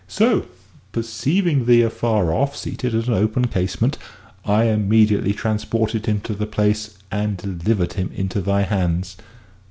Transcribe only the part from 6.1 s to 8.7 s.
to the place and delivered him into thy